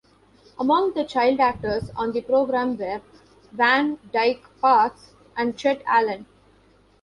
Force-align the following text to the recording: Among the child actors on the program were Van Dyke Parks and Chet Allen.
Among 0.59 0.93
the 0.95 1.03
child 1.03 1.39
actors 1.39 1.91
on 1.95 2.11
the 2.11 2.21
program 2.21 2.75
were 2.75 3.01
Van 3.51 3.99
Dyke 4.11 4.47
Parks 4.59 5.13
and 5.37 5.55
Chet 5.55 5.83
Allen. 5.85 6.25